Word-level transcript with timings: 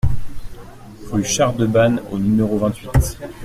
Rue 1.11 1.23
Char 1.23 1.53
de 1.53 1.67
Ban 1.67 1.97
au 2.09 2.17
numéro 2.17 2.57
vingt-huit 2.57 3.19